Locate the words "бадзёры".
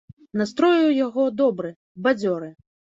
2.05-2.55